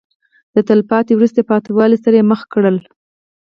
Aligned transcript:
د 0.55 0.57
تلپاتې 0.69 1.13
وروسته 1.15 1.41
پاتې 1.49 1.69
والي 1.77 1.97
سره 2.03 2.15
یې 2.19 2.27
مخ 2.31 2.41
کړل. 2.53 2.77